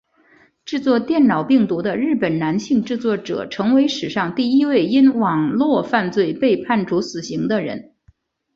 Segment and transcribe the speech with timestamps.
[0.65, 7.93] 制作电脑病毒的日本男性制作者成为史上第一位因网路犯罪被判处死刑的人。